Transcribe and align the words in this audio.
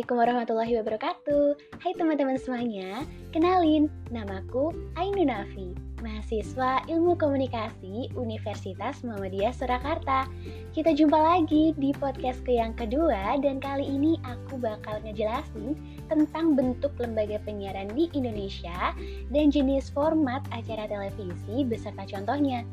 Assalamualaikum 0.00 0.24
warahmatullahi 0.32 0.74
wabarakatuh. 0.80 1.46
Hai 1.84 1.92
teman-teman 1.92 2.40
semuanya 2.40 3.04
Kenalin, 3.36 3.92
namaku 4.08 4.72
Ainu 4.96 5.28
Nafi 5.28 5.76
Mahasiswa 6.00 6.88
Ilmu 6.88 7.20
Komunikasi 7.20 8.08
Universitas 8.16 9.04
Muhammadiyah 9.04 9.52
Surakarta. 9.52 10.24
Kita 10.72 10.96
jumpa 10.96 11.20
lagi 11.20 11.76
di 11.76 11.92
podcastku 11.92 12.48
yang 12.48 12.72
kedua 12.72 13.44
Dan 13.44 13.60
kali 13.60 13.84
ini 13.84 14.16
aku 14.24 14.56
bakal 14.56 15.04
ngejelasin 15.04 15.76
Tentang 16.08 16.56
bentuk 16.56 16.96
lembaga 16.96 17.36
penyiaran 17.44 17.92
di 17.92 18.08
Indonesia 18.16 18.96
Dan 19.28 19.52
jenis 19.52 19.92
format 19.92 20.40
acara 20.48 20.88
televisi 20.88 21.60
beserta 21.60 22.08
contohnya. 22.08 22.64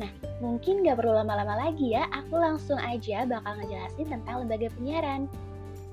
Nah, 0.00 0.08
mungkin 0.40 0.80
gak 0.80 0.96
perlu 0.96 1.12
lama-lama 1.12 1.68
lagi 1.68 1.92
ya, 1.92 2.08
aku 2.08 2.40
langsung 2.40 2.80
aja 2.80 3.28
bakal 3.28 3.60
ngejelasin 3.60 4.16
tentang 4.16 4.48
lembaga 4.48 4.72
penyiaran. 4.80 5.28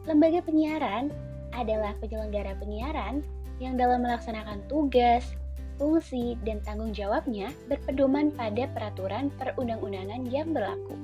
Lembaga 0.07 0.39
penyiaran 0.39 1.11
adalah 1.52 1.91
penyelenggara 1.99 2.55
penyiaran 2.63 3.20
yang 3.59 3.75
dalam 3.75 4.07
melaksanakan 4.07 4.63
tugas, 4.71 5.35
fungsi, 5.75 6.39
dan 6.48 6.63
tanggung 6.63 6.95
jawabnya 6.95 7.52
berpedoman 7.67 8.31
pada 8.31 8.71
peraturan 8.71 9.27
perundang-undangan 9.35 10.23
yang 10.31 10.55
berlaku. 10.55 10.95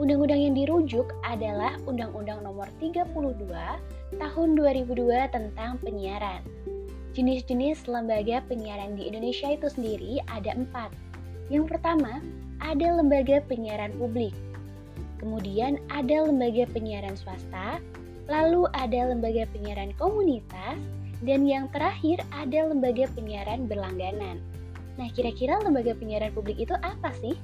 Undang-undang 0.00 0.40
yang 0.40 0.54
dirujuk 0.56 1.12
adalah 1.28 1.76
Undang-Undang 1.84 2.40
Nomor 2.40 2.72
32 2.80 3.44
Tahun 4.16 4.48
2002 4.56 5.36
tentang 5.36 5.76
penyiaran. 5.84 6.40
Jenis-jenis 7.12 7.84
lembaga 7.84 8.40
penyiaran 8.48 8.96
di 8.96 9.12
Indonesia 9.12 9.52
itu 9.52 9.68
sendiri 9.68 10.24
ada 10.32 10.56
empat. 10.56 10.88
Yang 11.52 11.76
pertama, 11.76 12.24
ada 12.64 12.96
lembaga 12.96 13.44
penyiaran 13.44 13.92
publik. 14.00 14.32
Kemudian 15.20 15.76
ada 15.92 16.24
lembaga 16.24 16.64
penyiaran 16.72 17.12
swasta, 17.12 17.76
lalu 18.30 18.70
ada 18.78 19.10
lembaga 19.10 19.44
penyiaran 19.50 19.90
komunitas, 19.98 20.78
dan 21.26 21.44
yang 21.44 21.66
terakhir 21.74 22.22
ada 22.30 22.70
lembaga 22.70 23.10
penyiaran 23.12 23.66
berlangganan. 23.66 24.38
Nah, 24.96 25.08
kira-kira 25.12 25.58
lembaga 25.60 25.92
penyiaran 25.98 26.30
publik 26.32 26.62
itu 26.62 26.72
apa 26.80 27.10
sih? 27.18 27.34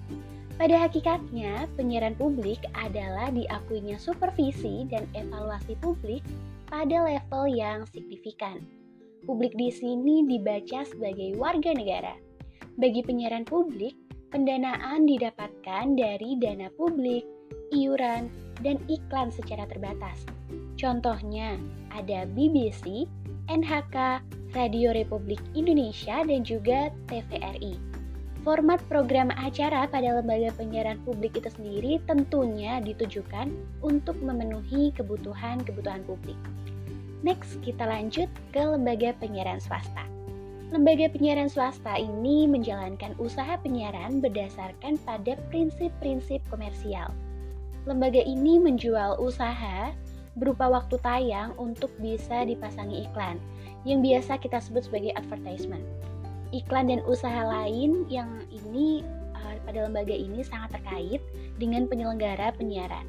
Pada 0.56 0.88
hakikatnya, 0.88 1.68
penyiaran 1.76 2.16
publik 2.16 2.64
adalah 2.72 3.28
diakuinya 3.28 4.00
supervisi 4.00 4.88
dan 4.88 5.04
evaluasi 5.12 5.76
publik 5.84 6.24
pada 6.72 7.04
level 7.04 7.44
yang 7.50 7.84
signifikan. 7.92 8.64
Publik 9.28 9.52
di 9.58 9.68
sini 9.68 10.24
dibaca 10.24 10.86
sebagai 10.88 11.36
warga 11.36 11.76
negara. 11.76 12.14
Bagi 12.80 13.04
penyiaran 13.04 13.44
publik, 13.44 13.92
pendanaan 14.32 15.04
didapatkan 15.04 15.92
dari 15.92 16.40
dana 16.40 16.72
publik, 16.72 17.26
iuran, 17.76 18.32
dan 18.64 18.80
iklan 18.88 19.28
secara 19.28 19.68
terbatas. 19.68 20.35
Contohnya, 20.76 21.56
ada 21.88 22.28
BBC, 22.36 23.08
NHK, 23.48 24.20
Radio 24.52 24.92
Republik 24.92 25.40
Indonesia, 25.56 26.20
dan 26.20 26.44
juga 26.44 26.92
TVRI. 27.08 27.80
Format 28.46 28.78
program 28.86 29.34
acara 29.34 29.90
pada 29.90 30.22
lembaga 30.22 30.54
penyiaran 30.54 31.02
publik 31.02 31.34
itu 31.34 31.50
sendiri 31.50 31.98
tentunya 32.06 32.78
ditujukan 32.78 33.50
untuk 33.82 34.14
memenuhi 34.22 34.94
kebutuhan-kebutuhan 34.94 36.06
publik. 36.06 36.38
Next, 37.26 37.58
kita 37.66 37.82
lanjut 37.82 38.30
ke 38.54 38.62
lembaga 38.62 39.16
penyiaran 39.18 39.58
swasta. 39.58 40.06
Lembaga 40.70 41.10
penyiaran 41.10 41.50
swasta 41.50 41.98
ini 41.98 42.46
menjalankan 42.46 43.18
usaha 43.18 43.58
penyiaran 43.64 44.22
berdasarkan 44.22 44.94
pada 45.02 45.34
prinsip-prinsip 45.50 46.38
komersial. 46.46 47.10
Lembaga 47.86 48.22
ini 48.22 48.62
menjual 48.62 49.18
usaha 49.18 49.90
berupa 50.36 50.68
waktu 50.68 51.00
tayang 51.00 51.56
untuk 51.56 51.90
bisa 51.98 52.44
dipasangi 52.44 53.08
iklan 53.08 53.40
yang 53.88 54.04
biasa 54.04 54.36
kita 54.36 54.60
sebut 54.60 54.84
sebagai 54.86 55.16
advertisement. 55.16 55.82
Iklan 56.52 56.92
dan 56.92 57.00
usaha 57.08 57.42
lain 57.42 58.06
yang 58.06 58.28
ini 58.52 59.02
uh, 59.34 59.56
pada 59.66 59.88
lembaga 59.88 60.14
ini 60.14 60.44
sangat 60.44 60.78
terkait 60.78 61.20
dengan 61.58 61.88
penyelenggara 61.88 62.54
penyiaran. 62.54 63.04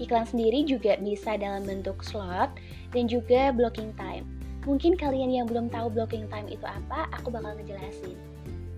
Iklan 0.00 0.24
sendiri 0.24 0.64
juga 0.64 0.96
bisa 1.00 1.36
dalam 1.36 1.66
bentuk 1.66 2.00
slot 2.00 2.54
dan 2.94 3.04
juga 3.10 3.52
blocking 3.52 3.92
time. 3.98 4.24
Mungkin 4.68 4.96
kalian 4.96 5.32
yang 5.32 5.46
belum 5.48 5.72
tahu 5.72 5.88
blocking 5.92 6.28
time 6.28 6.48
itu 6.48 6.64
apa, 6.68 7.08
aku 7.16 7.32
bakal 7.32 7.56
ngejelasin. 7.56 8.29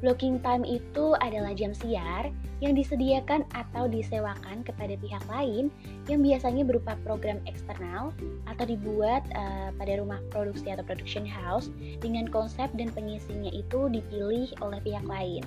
Blocking 0.02 0.42
time 0.42 0.66
itu 0.66 1.14
adalah 1.22 1.54
jam 1.54 1.70
siar 1.70 2.34
yang 2.58 2.74
disediakan 2.74 3.46
atau 3.54 3.86
disewakan 3.86 4.66
kepada 4.66 4.98
pihak 4.98 5.22
lain 5.30 5.70
yang 6.10 6.26
biasanya 6.26 6.66
berupa 6.66 6.98
program 7.06 7.38
eksternal 7.46 8.10
atau 8.50 8.64
dibuat 8.66 9.22
uh, 9.38 9.70
pada 9.78 10.02
rumah 10.02 10.18
produksi 10.34 10.74
atau 10.74 10.82
production 10.82 11.22
house 11.22 11.70
dengan 12.02 12.26
konsep 12.26 12.66
dan 12.74 12.90
pengisinya 12.90 13.54
itu 13.54 13.86
dipilih 13.94 14.50
oleh 14.58 14.82
pihak 14.82 15.06
lain. 15.06 15.46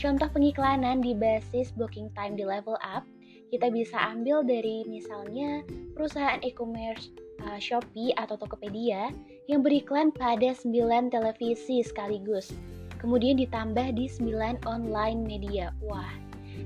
Contoh 0.00 0.28
pengiklanan 0.32 1.04
di 1.04 1.12
basis 1.12 1.68
blocking 1.76 2.08
time 2.16 2.32
di 2.32 2.48
level 2.48 2.80
up 2.80 3.04
kita 3.52 3.68
bisa 3.68 4.00
ambil 4.08 4.40
dari 4.40 4.88
misalnya 4.88 5.60
perusahaan 5.92 6.40
e-commerce 6.40 7.12
uh, 7.44 7.60
Shopee 7.60 8.16
atau 8.16 8.40
Tokopedia 8.40 9.12
yang 9.44 9.60
beriklan 9.60 10.08
pada 10.16 10.56
9 10.56 11.12
televisi 11.12 11.84
sekaligus 11.84 12.56
kemudian 13.02 13.34
ditambah 13.36 13.98
di 13.98 14.06
9 14.06 14.62
online 14.64 15.20
media. 15.26 15.74
Wah, 15.82 16.08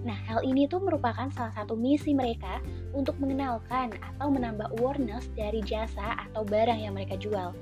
Nah, 0.06 0.18
hal 0.26 0.42
ini 0.46 0.70
tuh 0.70 0.82
merupakan 0.82 1.30
salah 1.34 1.54
satu 1.54 1.74
misi 1.74 2.14
mereka 2.14 2.62
untuk 2.94 3.18
mengenalkan 3.18 3.94
atau 3.98 4.30
menambah 4.30 4.74
awareness 4.78 5.26
dari 5.34 5.62
jasa 5.62 6.18
atau 6.30 6.46
barang 6.46 6.78
yang 6.78 6.94
mereka 6.94 7.18
jual. 7.18 7.54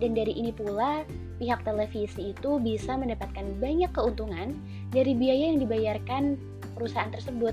Dan 0.00 0.16
dari 0.16 0.32
ini 0.32 0.50
pula, 0.50 1.04
pihak 1.38 1.62
televisi 1.62 2.32
itu 2.32 2.58
bisa 2.58 2.96
mendapatkan 2.96 3.44
banyak 3.60 3.90
keuntungan 3.92 4.56
dari 4.90 5.12
biaya 5.12 5.52
yang 5.54 5.60
dibayarkan 5.60 6.40
perusahaan 6.74 7.12
tersebut. 7.12 7.52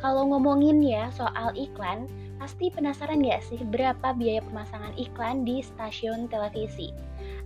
Kalau 0.00 0.28
ngomongin 0.28 0.80
ya 0.84 1.08
soal 1.12 1.52
iklan, 1.56 2.08
pasti 2.36 2.68
penasaran 2.68 3.24
gak 3.24 3.40
sih 3.44 3.60
berapa 3.72 4.12
biaya 4.16 4.44
pemasangan 4.44 4.92
iklan 5.00 5.48
di 5.48 5.64
stasiun 5.64 6.28
televisi? 6.28 6.92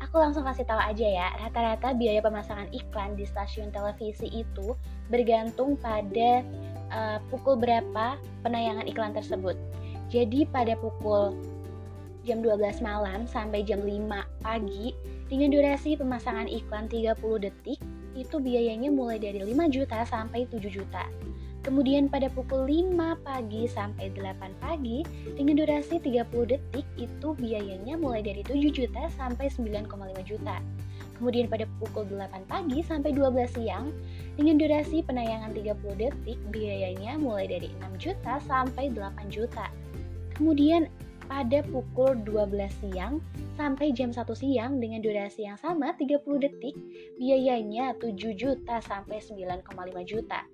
Aku 0.09 0.17
langsung 0.25 0.49
kasih 0.49 0.65
tahu 0.65 0.81
aja 0.81 1.05
ya, 1.05 1.29
rata-rata 1.37 1.93
biaya 1.93 2.25
pemasangan 2.25 2.73
iklan 2.73 3.13
di 3.13 3.29
stasiun 3.29 3.69
televisi 3.69 4.25
itu 4.41 4.73
bergantung 5.13 5.77
pada 5.77 6.41
uh, 6.89 7.21
pukul 7.29 7.61
berapa 7.61 8.17
penayangan 8.41 8.89
iklan 8.89 9.13
tersebut. 9.13 9.53
Jadi 10.09 10.49
pada 10.49 10.73
pukul 10.81 11.37
jam 12.25 12.41
12 12.41 12.81
malam 12.81 13.29
sampai 13.29 13.61
jam 13.61 13.85
5 13.85 14.09
pagi 14.41 14.97
dengan 15.29 15.53
durasi 15.53 16.01
pemasangan 16.01 16.49
iklan 16.49 16.89
30 16.89 17.13
detik 17.45 17.77
itu 18.17 18.37
biayanya 18.41 18.89
mulai 18.89 19.21
dari 19.21 19.45
5 19.45 19.53
juta 19.69 20.09
sampai 20.09 20.49
7 20.49 20.73
juta. 20.73 21.05
Kemudian 21.69 22.09
pada 22.09 22.33
pukul 22.33 22.65
5 22.65 22.97
pagi 23.29 23.69
sampai 23.69 24.09
8 24.17 24.57
pagi 24.57 25.05
dengan 25.37 25.61
durasi 25.61 26.01
30 26.01 26.25
detik 26.49 26.89
itu 26.97 27.29
biayanya 27.37 27.93
mulai 28.01 28.25
dari 28.25 28.41
7 28.41 28.73
juta 28.73 29.13
sampai 29.13 29.53
9,5 29.53 29.85
juta. 30.25 30.65
Kemudian 31.21 31.45
pada 31.53 31.69
pukul 31.77 32.09
8 32.09 32.49
pagi 32.49 32.81
sampai 32.81 33.13
12 33.13 33.53
siang 33.53 33.93
dengan 34.41 34.57
durasi 34.57 35.05
penayangan 35.05 35.53
30 35.53 35.77
detik 36.01 36.41
biayanya 36.49 37.21
mulai 37.21 37.45
dari 37.45 37.69
6 37.85 38.01
juta 38.01 38.41
sampai 38.49 38.89
8 38.89 39.29
juta. 39.29 39.69
Kemudian 40.41 40.89
pada 41.29 41.61
pukul 41.69 42.17
12 42.25 42.65
siang 42.81 43.21
sampai 43.61 43.93
jam 43.93 44.09
1 44.09 44.25
siang 44.33 44.81
dengan 44.81 45.05
durasi 45.05 45.45
yang 45.45 45.61
sama 45.61 45.93
30 46.01 46.17
detik 46.41 46.73
biayanya 47.21 47.93
7 48.01 48.17
juta 48.33 48.81
sampai 48.81 49.21
9,5 49.21 49.69
juta. 50.09 50.49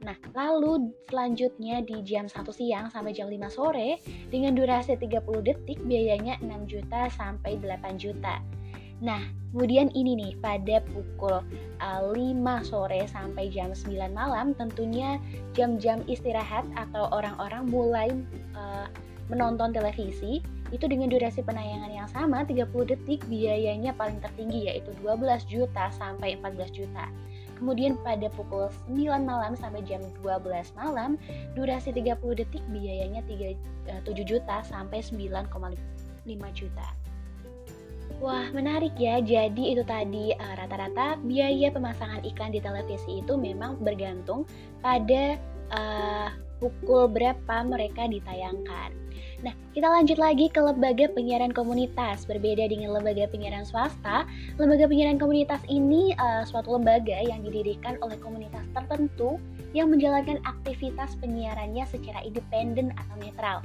Nah, 0.00 0.16
lalu 0.32 0.96
selanjutnya 1.12 1.84
di 1.84 2.00
jam 2.00 2.24
1 2.24 2.40
siang 2.56 2.88
sampai 2.88 3.12
jam 3.12 3.28
5 3.28 3.52
sore 3.52 4.00
dengan 4.32 4.56
durasi 4.56 4.96
30 4.96 5.20
detik 5.44 5.76
biayanya 5.84 6.40
6 6.40 6.64
juta 6.64 7.12
sampai 7.12 7.60
8 7.60 8.00
juta. 8.00 8.40
Nah, 9.00 9.20
kemudian 9.52 9.92
ini 9.92 10.16
nih 10.16 10.32
pada 10.40 10.80
pukul 10.92 11.44
uh, 11.84 12.02
5 12.12 12.16
sore 12.64 13.04
sampai 13.08 13.52
jam 13.52 13.76
9 13.76 13.92
malam 14.12 14.56
tentunya 14.56 15.20
jam-jam 15.52 16.00
istirahat 16.08 16.64
atau 16.76 17.08
orang-orang 17.12 17.64
mulai 17.68 18.08
uh, 18.56 18.88
menonton 19.28 19.72
televisi 19.72 20.44
itu 20.70 20.86
dengan 20.86 21.10
durasi 21.10 21.42
penayangan 21.42 21.90
yang 21.90 22.08
sama 22.10 22.46
30 22.46 22.70
detik 22.88 23.20
biayanya 23.26 23.90
paling 23.94 24.22
tertinggi 24.22 24.70
yaitu 24.70 24.94
12 25.02 25.44
juta 25.50 25.90
sampai 25.92 26.38
14 26.38 26.70
juta. 26.70 27.10
Kemudian 27.60 28.00
pada 28.00 28.32
pukul 28.32 28.72
9 28.88 29.28
malam 29.28 29.52
sampai 29.52 29.84
jam 29.84 30.00
12 30.24 30.72
malam, 30.80 31.20
durasi 31.52 31.92
30 31.92 32.16
detik 32.40 32.64
biayanya 32.72 33.20
3, 33.28 34.00
7 34.00 34.08
eh, 34.08 34.24
juta 34.24 34.64
sampai 34.64 35.04
9,5 35.04 35.76
juta. 36.56 36.88
Wah, 38.20 38.48
menarik 38.52 38.96
ya. 39.00 39.20
Jadi 39.20 39.76
itu 39.76 39.84
tadi 39.84 40.32
rata 40.36 40.66
rata-rata 40.66 41.20
biaya 41.24 41.72
pemasangan 41.72 42.20
iklan 42.26 42.52
di 42.52 42.60
televisi 42.60 43.24
itu 43.24 43.32
memang 43.38 43.80
bergantung 43.80 44.44
pada 44.84 45.40
uh, 45.72 46.28
pukul 46.60 47.08
berapa 47.08 47.56
mereka 47.64 48.04
ditayangkan. 48.10 48.92
Nah, 49.40 49.56
kita 49.72 49.88
lanjut 49.88 50.20
lagi 50.20 50.52
ke 50.52 50.60
lembaga 50.60 51.08
penyiaran 51.16 51.56
komunitas. 51.56 52.28
Berbeda 52.28 52.68
dengan 52.68 52.92
lembaga 52.92 53.24
penyiaran 53.32 53.64
swasta, 53.64 54.28
lembaga 54.60 54.84
penyiaran 54.84 55.16
komunitas 55.16 55.64
ini 55.64 56.12
uh, 56.20 56.44
suatu 56.44 56.76
lembaga 56.76 57.16
yang 57.24 57.40
didirikan 57.40 57.96
oleh 58.04 58.20
komunitas 58.20 58.60
tertentu 58.76 59.40
yang 59.72 59.88
menjalankan 59.88 60.42
aktivitas 60.44 61.16
penyiarannya 61.24 61.88
secara 61.88 62.20
independen 62.20 62.92
atau 63.00 63.16
netral. 63.16 63.58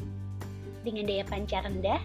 Dengan 0.87 1.11
daya 1.11 1.25
pancar 1.27 1.67
rendah, 1.67 1.99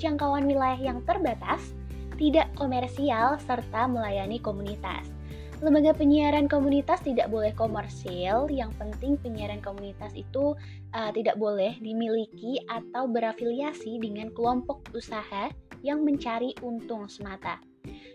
jangkauan 0.00 0.48
wilayah 0.48 0.80
yang 0.80 1.04
terbatas, 1.04 1.76
tidak 2.16 2.48
komersial, 2.56 3.36
serta 3.44 3.84
melayani 3.84 4.40
komunitas. 4.40 5.19
Lembaga 5.60 5.92
penyiaran 5.92 6.48
komunitas 6.48 7.04
tidak 7.04 7.28
boleh 7.28 7.52
komersil, 7.52 8.48
yang 8.48 8.72
penting 8.80 9.20
penyiaran 9.20 9.60
komunitas 9.60 10.08
itu 10.16 10.56
uh, 10.96 11.10
tidak 11.12 11.36
boleh 11.36 11.76
dimiliki 11.84 12.64
atau 12.64 13.04
berafiliasi 13.04 14.00
dengan 14.00 14.32
kelompok 14.32 14.88
usaha 14.96 15.52
yang 15.84 16.00
mencari 16.00 16.56
untung 16.64 17.12
semata. 17.12 17.60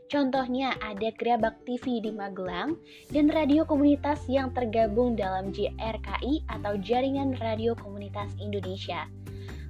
Contohnya 0.09 0.73
ada 0.81 1.13
Gerabak 1.13 1.61
TV 1.69 2.01
di 2.01 2.09
Magelang 2.09 2.81
dan 3.13 3.29
radio 3.29 3.61
komunitas 3.61 4.25
yang 4.25 4.49
tergabung 4.49 5.13
dalam 5.13 5.53
JRKI 5.53 6.49
atau 6.49 6.77
Jaringan 6.81 7.37
Radio 7.37 7.77
Komunitas 7.77 8.33
Indonesia. 8.41 9.05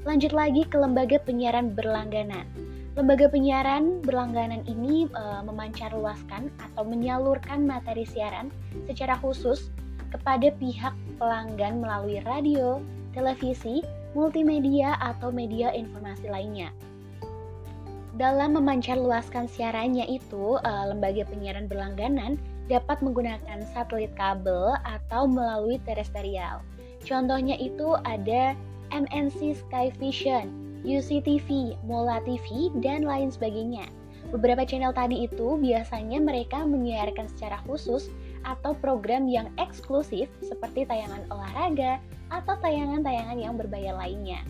Lanjut 0.07 0.31
lagi 0.31 0.63
ke 0.63 0.79
lembaga 0.79 1.19
penyiaran 1.23 1.75
berlangganan. 1.75 2.74
Lembaga 2.95 3.27
penyiaran 3.27 3.99
berlangganan 4.07 4.63
ini 4.71 5.11
e, 5.11 5.23
memancarluaskan 5.43 6.47
atau 6.47 6.83
menyalurkan 6.87 7.67
materi 7.67 8.07
siaran 8.07 8.47
secara 8.87 9.19
khusus 9.19 9.67
kepada 10.15 10.47
pihak 10.55 10.95
pelanggan 11.19 11.83
melalui 11.83 12.23
radio, 12.23 12.79
televisi, 13.11 13.83
multimedia, 14.15 14.95
atau 15.03 15.27
media 15.27 15.75
informasi 15.75 16.31
lainnya. 16.31 16.71
Dalam 18.15 18.55
memancarluaskan 18.55 19.51
siarannya 19.51 20.07
itu, 20.07 20.55
e, 20.63 20.71
lembaga 20.87 21.27
penyiaran 21.27 21.67
berlangganan 21.67 22.39
dapat 22.71 23.03
menggunakan 23.03 23.59
satelit 23.75 24.15
kabel 24.15 24.71
atau 24.87 25.27
melalui 25.27 25.83
terestrial. 25.83 26.63
Contohnya 27.03 27.59
itu 27.59 27.99
ada 28.07 28.55
MNC 28.95 29.59
Sky 29.67 29.91
Vision 29.99 30.64
UCTV, 30.85 31.75
Mola 31.83 32.21
TV, 32.23 32.69
dan 32.79 33.03
lain 33.03 33.33
sebagainya. 33.33 33.89
Beberapa 34.29 34.65
channel 34.65 34.93
tadi 34.93 35.25
itu 35.25 35.57
biasanya 35.57 36.17
mereka 36.17 36.65
menyiarkan 36.65 37.29
secara 37.29 37.61
khusus 37.65 38.09
atau 38.45 38.77
program 38.77 39.25
yang 39.25 39.49
eksklusif 39.57 40.29
seperti 40.41 40.85
tayangan 40.85 41.25
olahraga 41.33 42.01
atau 42.29 42.57
tayangan-tayangan 42.61 43.37
yang 43.37 43.53
berbayar 43.57 43.97
lainnya. 43.97 44.41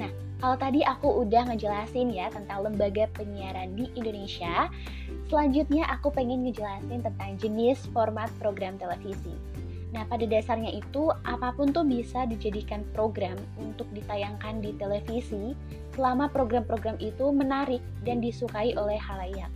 Nah, 0.00 0.08
kalau 0.40 0.56
tadi 0.56 0.80
aku 0.80 1.22
udah 1.22 1.52
ngejelasin 1.52 2.10
ya 2.12 2.32
tentang 2.32 2.64
lembaga 2.64 3.06
penyiaran 3.12 3.76
di 3.76 3.92
Indonesia, 3.92 4.72
selanjutnya 5.28 5.84
aku 5.92 6.08
pengen 6.08 6.48
ngejelasin 6.48 7.04
tentang 7.04 7.30
jenis 7.36 7.84
format 7.92 8.32
program 8.40 8.80
televisi. 8.80 9.36
Nah, 9.92 10.08
pada 10.08 10.24
dasarnya 10.24 10.72
itu 10.72 11.12
apa 11.28 11.52
pun 11.52 11.68
tuh 11.68 11.84
bisa 11.84 12.24
dijadikan 12.24 12.80
program 12.96 13.36
untuk 13.60 13.84
ditayangkan 13.92 14.64
di 14.64 14.72
televisi 14.80 15.52
selama 15.92 16.32
program-program 16.32 16.96
itu 16.96 17.28
menarik 17.28 17.84
dan 18.08 18.24
disukai 18.24 18.72
oleh 18.72 18.96
halayak. 18.96 19.52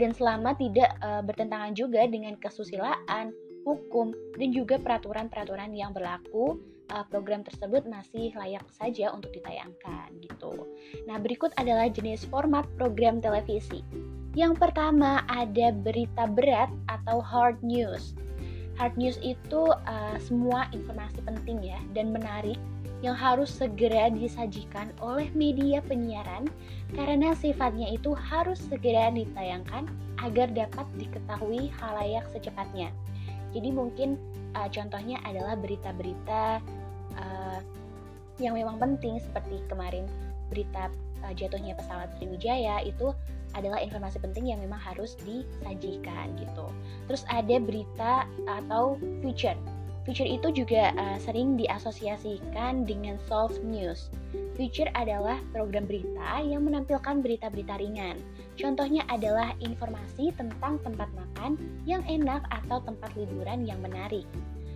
Dan 0.00 0.10
selama 0.16 0.56
tidak 0.56 0.90
e, 1.04 1.22
bertentangan 1.22 1.76
juga 1.76 2.08
dengan 2.08 2.34
kesusilaan, 2.40 3.30
hukum, 3.62 4.10
dan 4.40 4.50
juga 4.50 4.80
peraturan-peraturan 4.80 5.70
yang 5.76 5.92
berlaku, 5.92 6.58
e, 6.88 6.96
program 7.12 7.44
tersebut 7.44 7.84
masih 7.84 8.32
layak 8.34 8.64
saja 8.72 9.12
untuk 9.12 9.30
ditayangkan 9.36 10.08
gitu. 10.24 10.64
Nah, 11.04 11.20
berikut 11.20 11.52
adalah 11.60 11.92
jenis 11.92 12.24
format 12.26 12.64
program 12.80 13.20
televisi. 13.20 13.84
Yang 14.34 14.58
pertama 14.58 15.22
ada 15.30 15.70
berita 15.70 16.26
berat 16.26 16.72
atau 16.90 17.22
hard 17.22 17.62
news. 17.62 18.18
Hard 18.74 18.98
news 18.98 19.18
itu 19.22 19.70
uh, 19.70 20.16
semua 20.18 20.66
informasi 20.74 21.22
penting 21.22 21.62
ya 21.62 21.78
dan 21.94 22.10
menarik 22.10 22.58
yang 23.04 23.14
harus 23.14 23.52
segera 23.52 24.08
disajikan 24.08 24.88
oleh 24.98 25.28
media 25.36 25.84
penyiaran 25.84 26.48
karena 26.96 27.36
sifatnya 27.36 27.92
itu 27.92 28.16
harus 28.16 28.56
segera 28.64 29.12
ditayangkan 29.12 29.86
agar 30.24 30.48
dapat 30.50 30.88
diketahui 30.96 31.68
halayak 31.78 32.24
secepatnya. 32.32 32.88
Jadi 33.52 33.70
mungkin 33.70 34.16
uh, 34.56 34.66
contohnya 34.72 35.20
adalah 35.22 35.54
berita-berita 35.54 36.64
uh, 37.20 37.60
yang 38.42 38.58
memang 38.58 38.80
penting 38.80 39.20
seperti 39.22 39.62
kemarin 39.70 40.08
berita 40.48 40.90
uh, 41.22 41.32
jatuhnya 41.36 41.76
pesawat 41.76 42.10
Sriwijaya 42.18 42.82
itu 42.82 43.14
adalah 43.54 43.80
informasi 43.80 44.18
penting 44.20 44.50
yang 44.50 44.60
memang 44.60 44.78
harus 44.78 45.18
disajikan 45.22 46.34
gitu. 46.38 46.66
Terus 47.10 47.22
ada 47.30 47.56
berita 47.62 48.28
atau 48.46 48.98
feature. 49.22 49.56
Feature 50.04 50.28
itu 50.28 50.52
juga 50.52 50.92
uh, 51.00 51.16
sering 51.16 51.56
diasosiasikan 51.56 52.84
dengan 52.84 53.16
soft 53.24 53.64
news. 53.64 54.12
Feature 54.54 54.92
adalah 54.92 55.40
program 55.56 55.88
berita 55.88 56.44
yang 56.44 56.68
menampilkan 56.68 57.24
berita-berita 57.24 57.80
ringan. 57.80 58.20
Contohnya 58.60 59.00
adalah 59.08 59.56
informasi 59.64 60.36
tentang 60.36 60.76
tempat 60.84 61.08
makan 61.16 61.56
yang 61.88 62.04
enak 62.04 62.44
atau 62.52 62.84
tempat 62.84 63.16
liburan 63.16 63.64
yang 63.64 63.80
menarik. 63.80 64.28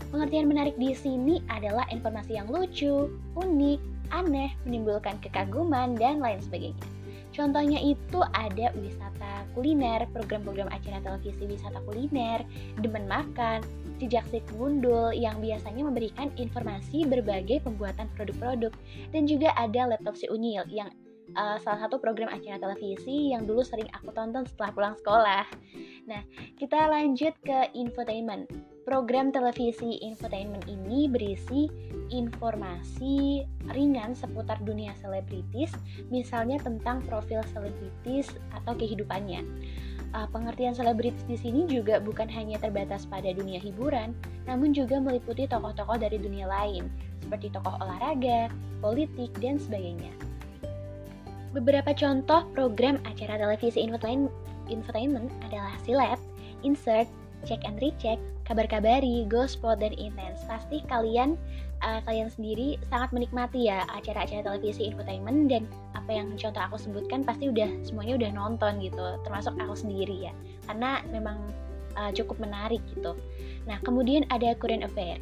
Pengertian 0.08 0.48
menarik 0.48 0.80
di 0.80 0.96
sini 0.96 1.44
adalah 1.52 1.84
informasi 1.92 2.40
yang 2.40 2.48
lucu, 2.48 3.12
unik, 3.36 3.80
aneh, 4.08 4.56
menimbulkan 4.64 5.20
kekaguman, 5.20 5.92
dan 5.92 6.24
lain 6.24 6.40
sebagainya. 6.40 6.97
Contohnya 7.38 7.78
itu 7.78 8.18
ada 8.34 8.74
wisata 8.74 9.46
kuliner, 9.54 10.10
program-program 10.10 10.66
acara 10.74 10.98
televisi 10.98 11.46
wisata 11.46 11.78
kuliner, 11.86 12.42
demen 12.82 13.06
makan, 13.06 13.62
jejak 14.02 14.26
si 14.34 14.42
gundul 14.50 15.14
yang 15.14 15.38
biasanya 15.38 15.86
memberikan 15.86 16.34
informasi 16.34 17.06
berbagai 17.06 17.62
pembuatan 17.62 18.10
produk-produk, 18.18 18.74
dan 19.14 19.30
juga 19.30 19.54
ada 19.54 19.86
laptop 19.86 20.18
si 20.18 20.26
Unyil 20.26 20.66
yang 20.66 20.90
uh, 21.36 21.56
salah 21.60 21.84
satu 21.84 22.00
program 22.00 22.30
acara 22.32 22.56
televisi 22.56 23.34
yang 23.34 23.44
dulu 23.44 23.60
sering 23.60 23.90
aku 23.92 24.14
tonton 24.14 24.46
setelah 24.48 24.70
pulang 24.72 24.94
sekolah. 24.96 25.44
Nah, 26.08 26.22
kita 26.56 26.88
lanjut 26.88 27.34
ke 27.44 27.58
infotainment. 27.76 28.48
Program 28.88 29.28
televisi 29.28 30.00
infotainment 30.00 30.64
ini 30.64 31.04
berisi 31.12 31.68
informasi 32.08 33.44
ringan 33.76 34.16
seputar 34.16 34.56
dunia 34.64 34.96
selebritis, 34.96 35.76
misalnya 36.08 36.56
tentang 36.56 37.04
profil 37.04 37.44
selebritis 37.52 38.32
atau 38.56 38.72
kehidupannya. 38.72 39.44
Uh, 40.16 40.24
pengertian 40.32 40.72
selebritis 40.72 41.20
di 41.28 41.36
sini 41.36 41.68
juga 41.68 42.00
bukan 42.00 42.32
hanya 42.32 42.56
terbatas 42.56 43.04
pada 43.04 43.28
dunia 43.28 43.60
hiburan, 43.60 44.16
namun 44.48 44.72
juga 44.72 44.96
meliputi 44.96 45.44
tokoh-tokoh 45.44 46.00
dari 46.00 46.16
dunia 46.16 46.48
lain, 46.48 46.88
seperti 47.20 47.52
tokoh 47.52 47.76
olahraga, 47.84 48.48
politik, 48.80 49.28
dan 49.36 49.60
sebagainya. 49.60 50.08
Beberapa 51.56 51.96
contoh 51.96 52.44
program 52.52 53.00
acara 53.08 53.40
televisi 53.40 53.80
infotainment 53.80 55.32
adalah 55.48 55.72
Silab, 55.80 56.20
Insert, 56.60 57.08
Check 57.48 57.64
and 57.64 57.80
Recheck, 57.80 58.20
Kabar 58.44 58.68
Kabari, 58.68 59.24
Spot, 59.48 59.78
dan 59.80 59.94
Intense. 59.96 60.44
Pasti 60.44 60.84
kalian 60.90 61.40
uh, 61.80 62.04
kalian 62.04 62.28
sendiri 62.28 62.76
sangat 62.92 63.14
menikmati 63.16 63.70
ya 63.70 63.86
acara-acara 63.96 64.44
televisi 64.44 64.90
infotainment 64.90 65.48
dan 65.48 65.64
apa 65.96 66.10
yang 66.12 66.34
contoh 66.36 66.60
aku 66.60 66.76
sebutkan 66.76 67.24
pasti 67.24 67.48
udah 67.48 67.68
semuanya 67.80 68.20
udah 68.20 68.30
nonton 68.34 68.72
gitu, 68.84 69.04
termasuk 69.24 69.56
aku 69.56 69.72
sendiri 69.72 70.28
ya. 70.28 70.32
Karena 70.68 71.00
memang 71.08 71.38
uh, 71.96 72.10
cukup 72.12 72.42
menarik 72.42 72.82
gitu. 72.92 73.16
Nah, 73.64 73.80
kemudian 73.86 74.28
ada 74.28 74.52
Current 74.58 74.84
Affair. 74.84 75.16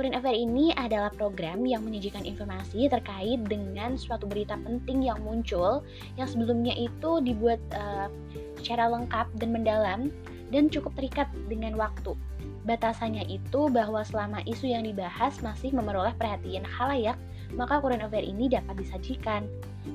Current 0.00 0.16
Affair 0.16 0.32
ini 0.32 0.72
adalah 0.80 1.12
program 1.12 1.60
yang 1.68 1.84
menyajikan 1.84 2.24
informasi 2.24 2.88
terkait 2.88 3.36
dengan 3.44 4.00
suatu 4.00 4.24
berita 4.24 4.56
penting 4.64 5.04
yang 5.04 5.20
muncul 5.20 5.84
yang 6.16 6.24
sebelumnya 6.24 6.72
itu 6.72 7.20
dibuat 7.20 7.60
uh, 7.76 8.08
secara 8.56 8.88
lengkap 8.88 9.28
dan 9.36 9.48
mendalam 9.52 10.00
dan 10.48 10.72
cukup 10.72 10.96
terikat 10.96 11.28
dengan 11.52 11.76
waktu. 11.76 12.16
Batasannya 12.64 13.28
itu 13.28 13.68
bahwa 13.68 14.00
selama 14.00 14.40
isu 14.48 14.72
yang 14.72 14.88
dibahas 14.88 15.36
masih 15.44 15.68
memperoleh 15.76 16.16
perhatian 16.16 16.64
halayak, 16.64 17.20
maka 17.52 17.76
current 17.84 18.00
affair 18.00 18.24
ini 18.24 18.48
dapat 18.48 18.80
disajikan. 18.80 19.44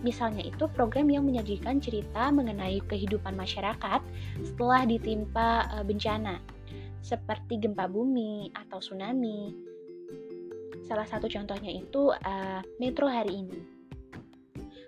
Misalnya 0.05 0.45
itu 0.45 0.69
program 0.69 1.09
yang 1.09 1.25
menyajikan 1.25 1.81
cerita 1.81 2.29
mengenai 2.29 2.77
kehidupan 2.85 3.33
masyarakat 3.33 4.05
setelah 4.45 4.85
ditimpa 4.85 5.65
e, 5.65 5.75
bencana, 5.81 6.37
seperti 7.01 7.57
gempa 7.57 7.89
bumi 7.89 8.53
atau 8.53 8.77
tsunami. 8.77 9.73
Salah 10.85 11.09
satu 11.09 11.25
contohnya 11.25 11.81
itu 11.81 12.13
uh, 12.13 12.61
Metro 12.77 13.09
hari 13.09 13.41
ini. 13.41 13.59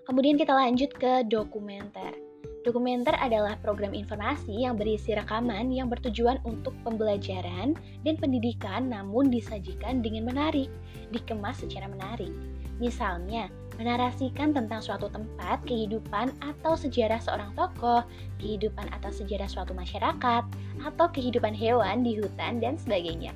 Kemudian 0.06 0.38
kita 0.40 0.54
lanjut 0.54 0.94
ke 0.94 1.26
dokumenter. 1.28 2.16
Dokumenter 2.64 3.16
adalah 3.20 3.56
program 3.64 3.96
informasi 3.96 4.68
yang 4.68 4.76
berisi 4.76 5.16
rekaman 5.16 5.72
yang 5.72 5.88
bertujuan 5.88 6.38
untuk 6.44 6.76
pembelajaran 6.84 7.76
dan 8.04 8.16
pendidikan 8.20 8.92
namun 8.92 9.32
disajikan 9.32 10.04
dengan 10.04 10.28
menarik, 10.28 10.68
dikemas 11.12 11.64
secara 11.64 11.88
menarik. 11.88 12.32
Misalnya, 12.78 13.50
menarasikan 13.80 14.54
tentang 14.54 14.84
suatu 14.84 15.10
tempat, 15.10 15.64
kehidupan 15.66 16.30
atau 16.44 16.78
sejarah 16.78 17.18
seorang 17.24 17.56
tokoh, 17.58 18.06
kehidupan 18.38 18.86
atau 18.94 19.10
sejarah 19.10 19.50
suatu 19.50 19.74
masyarakat, 19.74 20.44
atau 20.86 21.06
kehidupan 21.10 21.56
hewan 21.58 22.06
di 22.06 22.20
hutan 22.22 22.62
dan 22.62 22.76
sebagainya. 22.78 23.34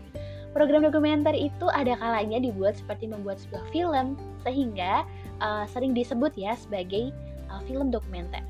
Program 0.52 0.84
dokumenter 0.84 1.32
itu 1.32 1.72
ada 1.72 1.96
kalanya 1.96 2.44
dibuat 2.44 2.76
seperti 2.76 3.08
membuat 3.08 3.40
sebuah 3.40 3.64
film, 3.72 4.20
sehingga 4.44 5.08
uh, 5.40 5.64
sering 5.72 5.96
disebut 5.96 6.36
ya 6.36 6.60
sebagai 6.60 7.16
uh, 7.48 7.64
film 7.68 7.88
dokumenter. 7.88 8.44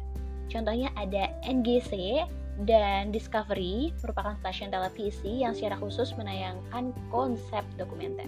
Contohnya 0.49 0.89
ada 0.97 1.31
NGC 1.45 2.25
dan 2.67 3.09
Discovery 3.09 3.95
merupakan 4.03 4.35
stasiun 4.43 4.69
televisi 4.69 5.41
yang 5.41 5.55
secara 5.55 5.79
khusus 5.79 6.13
menayangkan 6.19 6.91
konsep 7.09 7.63
dokumenter. 7.79 8.27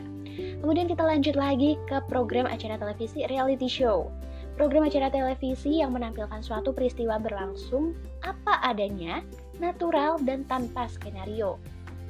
Kemudian 0.63 0.89
kita 0.89 1.03
lanjut 1.03 1.36
lagi 1.38 1.77
ke 1.86 2.00
program 2.08 2.50
acara 2.50 2.80
televisi 2.80 3.27
reality 3.27 3.68
show. 3.68 4.10
Program 4.53 4.86
acara 4.86 5.10
televisi 5.10 5.82
yang 5.82 5.98
menampilkan 5.98 6.46
suatu 6.46 6.77
peristiwa 6.77 7.18
berlangsung 7.18 7.98
apa 8.22 8.62
adanya, 8.62 9.25
natural 9.58 10.22
dan 10.22 10.46
tanpa 10.46 10.86
skenario. 10.86 11.58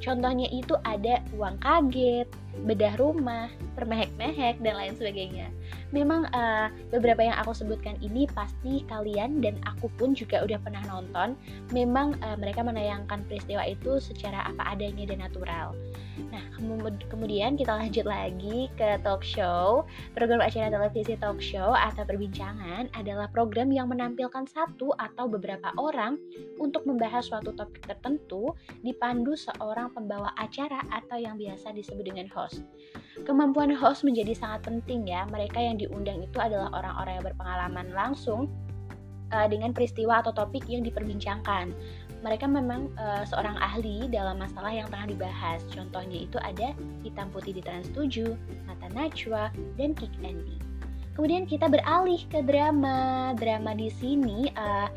Contohnya 0.04 0.52
itu 0.52 0.76
ada 0.84 1.24
uang 1.32 1.56
kaget, 1.64 2.28
bedah 2.64 2.94
rumah, 3.02 3.50
permehek-mehek, 3.74 4.62
dan 4.62 4.74
lain 4.78 4.94
sebagainya. 4.94 5.50
Memang 5.90 6.30
uh, 6.32 6.70
beberapa 6.94 7.26
yang 7.26 7.38
aku 7.42 7.54
sebutkan 7.54 7.98
ini 8.00 8.30
pasti 8.30 8.86
kalian 8.86 9.42
dan 9.42 9.58
aku 9.66 9.90
pun 9.98 10.14
juga 10.14 10.46
udah 10.46 10.62
pernah 10.62 10.86
nonton. 10.86 11.34
Memang 11.74 12.18
uh, 12.22 12.38
mereka 12.38 12.62
menayangkan 12.62 13.26
peristiwa 13.26 13.66
itu 13.66 13.98
secara 13.98 14.46
apa 14.46 14.78
adanya 14.78 15.10
dan 15.10 15.26
natural. 15.26 15.74
Nah, 16.30 16.46
kemudian 17.10 17.58
kita 17.58 17.74
lanjut 17.74 18.06
lagi 18.06 18.70
ke 18.78 19.02
talk 19.02 19.26
show. 19.26 19.86
Program 20.14 20.46
acara 20.46 20.70
televisi 20.70 21.18
talk 21.18 21.42
show 21.42 21.74
atau 21.74 22.06
perbincangan 22.06 22.94
adalah 22.94 23.26
program 23.34 23.74
yang 23.74 23.90
menampilkan 23.90 24.46
satu 24.46 24.94
atau 24.98 25.26
beberapa 25.26 25.74
orang 25.82 26.22
untuk 26.62 26.86
membahas 26.86 27.26
suatu 27.26 27.54
topik 27.58 27.86
tertentu 27.86 28.54
dipandu 28.86 29.34
seorang 29.34 29.90
pembawa 29.94 30.34
acara 30.38 30.86
atau 30.94 31.18
yang 31.18 31.38
biasa 31.38 31.74
disebut 31.74 32.06
dengan 32.06 32.30
host. 32.30 32.43
Kemampuan 33.24 33.72
host 33.72 34.04
menjadi 34.04 34.34
sangat 34.36 34.68
penting 34.68 35.08
ya. 35.08 35.24
Mereka 35.30 35.56
yang 35.56 35.78
diundang 35.80 36.26
itu 36.26 36.38
adalah 36.42 36.74
orang-orang 36.74 37.22
yang 37.22 37.26
berpengalaman 37.32 37.88
langsung 37.94 38.52
uh, 39.32 39.48
dengan 39.48 39.72
peristiwa 39.72 40.20
atau 40.26 40.34
topik 40.36 40.66
yang 40.68 40.84
diperbincangkan 40.84 41.72
mereka 42.24 42.48
memang 42.48 42.88
uh, 42.96 43.28
seorang 43.28 43.60
ahli 43.60 44.08
dalam 44.08 44.40
masalah 44.40 44.72
yang 44.72 44.88
tengah 44.88 45.12
dibahas. 45.12 45.60
Contohnya 45.70 46.24
itu 46.24 46.40
ada 46.40 46.72
Hitam 47.04 47.28
Putih 47.36 47.52
di 47.52 47.62
Trans 47.62 47.92
7, 47.92 48.32
Mata 48.64 48.88
Najwa, 48.96 49.52
dan 49.76 49.92
Kick 49.92 50.16
Andy. 50.24 50.56
Kemudian 51.14 51.46
kita 51.46 51.68
beralih 51.68 52.24
ke 52.32 52.42
drama. 52.42 53.36
Drama 53.36 53.76
di 53.76 53.92
sini 53.92 54.48
uh, 54.56 54.88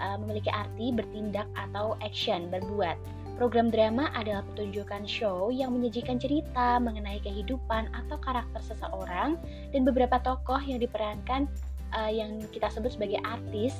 uh, 0.00 0.16
memiliki 0.24 0.48
arti 0.50 0.90
bertindak 0.90 1.46
atau 1.54 1.94
action, 2.00 2.48
berbuat. 2.48 2.96
Program 3.40 3.72
drama 3.72 4.12
adalah 4.12 4.44
pertunjukan 4.52 5.08
show 5.08 5.48
yang 5.48 5.72
menyajikan 5.72 6.20
cerita 6.20 6.76
mengenai 6.76 7.24
kehidupan 7.24 7.88
atau 7.88 8.20
karakter 8.20 8.60
seseorang 8.60 9.40
dan 9.72 9.80
beberapa 9.88 10.20
tokoh 10.20 10.60
yang 10.60 10.76
diperankan 10.76 11.48
uh, 11.96 12.12
yang 12.12 12.36
kita 12.52 12.68
sebut 12.68 12.92
sebagai 12.92 13.16
artis 13.24 13.72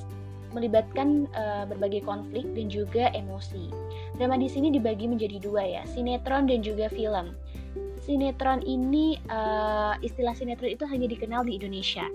melibatkan 0.56 1.28
uh, 1.36 1.68
berbagai 1.68 2.08
konflik 2.08 2.48
dan 2.56 2.72
juga 2.72 3.12
emosi. 3.12 3.68
Drama 4.16 4.40
di 4.40 4.48
sini 4.48 4.72
dibagi 4.72 5.04
menjadi 5.04 5.36
dua 5.36 5.60
ya, 5.60 5.84
sinetron 5.84 6.48
dan 6.48 6.64
juga 6.64 6.88
film. 6.88 7.36
Sinetron 8.00 8.64
ini 8.64 9.20
uh, 9.28 9.92
istilah 10.00 10.32
sinetron 10.32 10.72
itu 10.72 10.88
hanya 10.88 11.04
dikenal 11.04 11.44
di 11.44 11.60
Indonesia. 11.60 12.08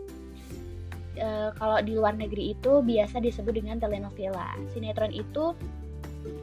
Uh, 1.14 1.54
kalau 1.62 1.78
di 1.86 1.94
luar 1.94 2.18
negeri 2.18 2.58
itu 2.58 2.82
biasa 2.82 3.22
disebut 3.22 3.54
dengan 3.54 3.78
telenovela. 3.78 4.58
Sinetron 4.74 5.14
itu 5.14 5.54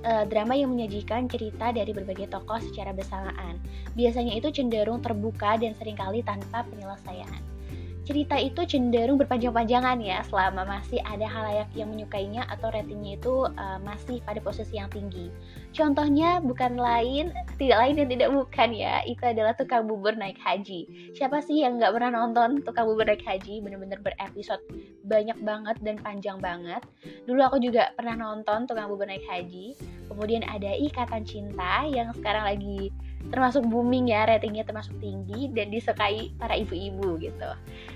uh, 0.04 0.24
drama 0.26 0.54
yang 0.54 0.70
menyajikan 0.72 1.26
cerita 1.26 1.70
dari 1.74 1.90
berbagai 1.90 2.30
tokoh 2.30 2.58
secara 2.62 2.94
bersamaan. 2.94 3.58
Biasanya 3.98 4.34
itu 4.38 4.48
cenderung 4.54 5.02
terbuka 5.02 5.58
dan 5.58 5.74
sering 5.76 5.98
kali 5.98 6.24
tanpa 6.24 6.64
penyelesaian 6.70 7.52
cerita 8.02 8.34
itu 8.34 8.66
cenderung 8.66 9.14
berpanjang-panjangan 9.14 10.02
ya 10.02 10.26
selama 10.26 10.66
masih 10.66 10.98
ada 11.06 11.22
halayak 11.22 11.70
yang 11.78 11.94
menyukainya 11.94 12.42
atau 12.50 12.74
ratingnya 12.74 13.14
itu 13.14 13.46
uh, 13.46 13.78
masih 13.86 14.18
pada 14.26 14.42
posisi 14.42 14.74
yang 14.78 14.90
tinggi. 14.90 15.30
Contohnya 15.70 16.42
bukan 16.42 16.76
lain, 16.76 17.30
tidak 17.56 17.78
lain 17.78 17.94
dan 18.02 18.06
tidak 18.10 18.28
bukan 18.34 18.70
ya, 18.74 19.00
itu 19.06 19.22
adalah 19.22 19.54
tukang 19.54 19.86
bubur 19.86 20.12
naik 20.18 20.36
haji. 20.42 21.14
Siapa 21.14 21.40
sih 21.40 21.62
yang 21.62 21.78
nggak 21.78 21.94
pernah 21.94 22.10
nonton 22.22 22.60
tukang 22.66 22.90
bubur 22.90 23.06
naik 23.06 23.22
haji? 23.22 23.62
Bener-bener 23.62 24.02
berepisode 24.02 24.60
banyak 25.06 25.38
banget 25.40 25.76
dan 25.80 25.96
panjang 26.02 26.42
banget. 26.42 26.82
Dulu 27.24 27.40
aku 27.40 27.62
juga 27.62 27.94
pernah 27.94 28.18
nonton 28.18 28.66
tukang 28.66 28.90
bubur 28.90 29.06
naik 29.06 29.24
haji. 29.30 29.78
Kemudian 30.12 30.44
ada 30.44 30.76
Ikatan 30.76 31.24
Cinta 31.24 31.88
yang 31.88 32.12
sekarang 32.12 32.44
lagi 32.44 32.92
termasuk 33.32 33.64
booming 33.64 34.12
ya 34.12 34.28
ratingnya 34.28 34.66
termasuk 34.66 34.92
tinggi 35.00 35.48
dan 35.56 35.72
disukai 35.72 36.36
para 36.36 36.52
ibu-ibu 36.52 37.16
gitu. 37.16 37.50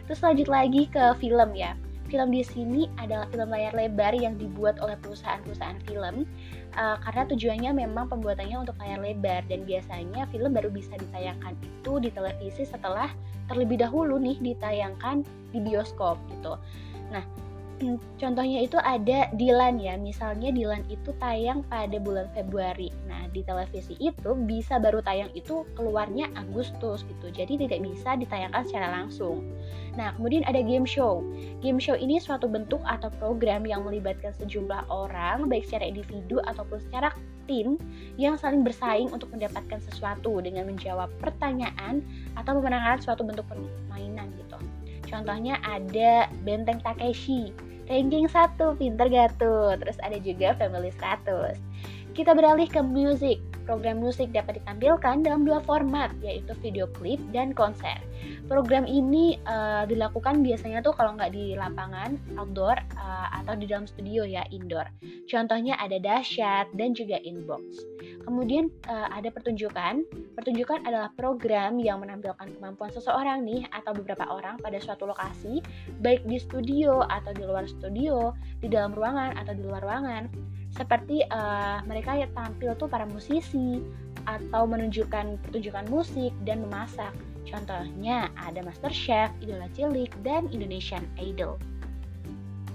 Terus 0.08 0.20
lanjut 0.24 0.48
lagi 0.48 0.88
ke 0.88 1.12
film 1.20 1.52
ya. 1.52 1.76
Film 2.06 2.30
di 2.30 2.46
sini 2.46 2.86
adalah 3.02 3.26
film 3.34 3.50
layar 3.50 3.74
lebar 3.74 4.14
yang 4.14 4.38
dibuat 4.38 4.78
oleh 4.78 4.94
perusahaan-perusahaan 5.02 5.82
film 5.90 6.22
uh, 6.78 6.96
karena 7.02 7.26
tujuannya 7.26 7.70
memang 7.82 8.06
pembuatannya 8.06 8.62
untuk 8.62 8.78
layar 8.78 9.02
lebar 9.02 9.42
dan 9.50 9.66
biasanya 9.66 10.30
film 10.30 10.54
baru 10.54 10.70
bisa 10.70 10.94
ditayangkan 11.02 11.58
itu 11.58 11.92
di 11.98 12.14
televisi 12.14 12.62
setelah 12.62 13.10
terlebih 13.50 13.82
dahulu 13.82 14.22
nih 14.22 14.38
ditayangkan 14.38 15.26
di 15.50 15.58
bioskop 15.58 16.14
gitu. 16.30 16.54
Nah, 17.10 17.26
contohnya 18.16 18.64
itu 18.64 18.80
ada 18.80 19.28
Dilan 19.36 19.76
ya, 19.76 20.00
misalnya 20.00 20.48
Dilan 20.52 20.84
itu 20.88 21.12
tayang 21.20 21.60
pada 21.68 21.96
bulan 22.00 22.28
Februari. 22.32 22.88
Nah, 23.04 23.28
di 23.32 23.44
televisi 23.44 23.96
itu 24.00 24.32
bisa 24.48 24.80
baru 24.80 25.04
tayang 25.04 25.28
itu 25.36 25.64
keluarnya 25.76 26.32
Agustus 26.36 27.04
gitu. 27.04 27.26
Jadi 27.32 27.68
tidak 27.68 27.84
bisa 27.84 28.16
ditayangkan 28.16 28.62
secara 28.64 28.88
langsung. 28.92 29.44
Nah, 29.96 30.12
kemudian 30.16 30.44
ada 30.44 30.60
game 30.60 30.84
show. 30.88 31.24
Game 31.64 31.80
show 31.80 31.96
ini 31.96 32.20
suatu 32.20 32.48
bentuk 32.48 32.80
atau 32.84 33.08
program 33.16 33.64
yang 33.64 33.84
melibatkan 33.84 34.32
sejumlah 34.36 34.88
orang 34.92 35.48
baik 35.48 35.64
secara 35.64 35.88
individu 35.88 36.40
ataupun 36.44 36.80
secara 36.80 37.12
tim 37.46 37.78
yang 38.18 38.34
saling 38.36 38.66
bersaing 38.66 39.08
untuk 39.08 39.30
mendapatkan 39.30 39.78
sesuatu 39.80 40.42
dengan 40.42 40.66
menjawab 40.66 41.08
pertanyaan 41.22 42.02
atau 42.34 42.58
memenangkan 42.58 43.00
suatu 43.00 43.22
bentuk 43.22 43.46
permainan 43.48 44.28
gitu. 44.36 44.58
Contohnya 45.06 45.62
ada 45.62 46.26
Benteng 46.42 46.82
Takeshi, 46.82 47.54
ranking 47.86 48.26
1, 48.26 48.58
pinter 48.78 49.06
gak 49.08 49.38
tuh? 49.38 49.74
Terus 49.78 49.96
ada 50.02 50.18
juga 50.18 50.54
Family 50.58 50.90
100. 50.94 51.56
Kita 52.12 52.32
beralih 52.34 52.66
ke 52.66 52.80
musik. 52.82 53.38
Program 53.66 53.98
musik 53.98 54.30
dapat 54.30 54.62
ditampilkan 54.62 55.26
dalam 55.26 55.42
dua 55.42 55.58
format, 55.66 56.14
yaitu 56.22 56.54
video 56.62 56.86
klip 56.94 57.18
dan 57.34 57.50
konser. 57.50 57.98
Program 58.46 58.86
ini 58.86 59.36
uh, 59.42 59.82
dilakukan 59.90 60.46
biasanya 60.46 60.80
tuh 60.86 60.94
kalau 60.94 61.18
nggak 61.18 61.34
di 61.34 61.58
lapangan, 61.58 62.14
outdoor, 62.38 62.78
uh, 62.94 63.28
atau 63.42 63.58
di 63.58 63.66
dalam 63.66 63.90
studio 63.90 64.22
ya, 64.22 64.46
indoor. 64.54 64.86
Contohnya 65.26 65.74
ada 65.82 65.98
Dahsyat 65.98 66.70
dan 66.78 66.94
juga 66.94 67.18
Inbox. 67.26 67.82
Kemudian 68.22 68.70
uh, 68.86 69.10
ada 69.10 69.34
pertunjukan. 69.34 70.06
Pertunjukan 70.38 70.86
adalah 70.86 71.10
program 71.14 71.82
yang 71.82 71.98
menampilkan 71.98 72.54
kemampuan 72.58 72.94
seseorang 72.94 73.42
nih 73.42 73.66
atau 73.74 73.94
beberapa 73.94 74.26
orang 74.30 74.62
pada 74.62 74.78
suatu 74.78 75.10
lokasi, 75.10 75.58
baik 76.02 76.22
di 76.26 76.38
studio 76.38 77.02
atau 77.02 77.34
di 77.34 77.42
luar 77.42 77.66
studio, 77.66 78.30
di 78.62 78.70
dalam 78.70 78.94
ruangan 78.94 79.34
atau 79.38 79.54
di 79.54 79.62
luar 79.66 79.82
ruangan. 79.82 80.54
Seperti 80.76 81.24
uh, 81.32 81.80
mereka 81.88 82.12
yang 82.14 82.30
tampil 82.36 82.76
tuh 82.76 82.86
para 82.86 83.08
musisi 83.08 83.80
atau 84.28 84.68
menunjukkan 84.68 85.40
pertunjukan 85.48 85.86
musik 85.88 86.32
dan 86.44 86.60
memasak. 86.64 87.16
Contohnya 87.46 88.28
ada 88.36 88.60
Master 88.60 88.92
Chef, 88.92 89.30
Idola 89.40 89.70
Cilik, 89.72 90.10
dan 90.26 90.50
Indonesian 90.52 91.06
Idol. 91.16 91.56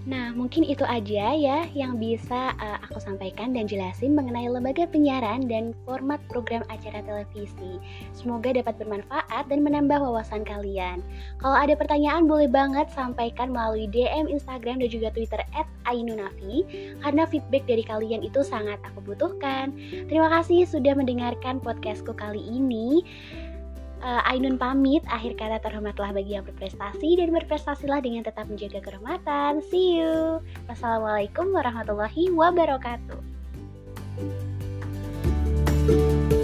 Nah, 0.01 0.33
mungkin 0.33 0.65
itu 0.65 0.81
aja 0.81 1.37
ya 1.37 1.69
yang 1.77 2.01
bisa 2.01 2.57
uh, 2.57 2.77
aku 2.81 2.97
sampaikan 2.97 3.53
dan 3.53 3.69
jelasin 3.69 4.17
mengenai 4.17 4.49
lembaga 4.49 4.89
penyiaran 4.89 5.45
dan 5.45 5.77
format 5.85 6.17
program 6.25 6.65
acara 6.73 7.05
televisi. 7.05 7.77
Semoga 8.17 8.49
dapat 8.49 8.81
bermanfaat 8.81 9.45
dan 9.45 9.61
menambah 9.61 10.01
wawasan 10.01 10.41
kalian. 10.41 11.05
Kalau 11.37 11.53
ada 11.53 11.77
pertanyaan 11.77 12.25
boleh 12.25 12.49
banget 12.49 12.89
sampaikan 12.89 13.53
melalui 13.53 13.85
DM 13.93 14.25
Instagram 14.25 14.81
dan 14.81 14.89
juga 14.89 15.13
Twitter 15.13 15.41
@ainunafi 15.85 16.65
karena 17.05 17.23
feedback 17.29 17.69
dari 17.69 17.85
kalian 17.85 18.25
itu 18.25 18.41
sangat 18.41 18.81
aku 18.81 19.05
butuhkan. 19.05 19.69
Terima 20.09 20.33
kasih 20.33 20.65
sudah 20.65 20.97
mendengarkan 20.97 21.61
podcastku 21.61 22.17
kali 22.17 22.41
ini. 22.41 23.05
Uh, 24.01 24.29
Ainun 24.33 24.57
pamit. 24.57 25.05
Akhir 25.07 25.37
kata 25.37 25.61
terhormatlah 25.63 26.11
bagi 26.11 26.35
yang 26.35 26.43
berprestasi 26.43 27.21
dan 27.21 27.31
berprestasilah 27.31 28.01
dengan 28.03 28.27
tetap 28.27 28.49
menjaga 28.49 28.81
kehormatan. 28.83 29.63
See 29.69 30.01
you. 30.01 30.41
Wassalamualaikum 30.67 31.53
warahmatullahi 31.53 32.33
wabarakatuh. 32.33 33.19
thank 35.81 36.31
you 36.33 36.40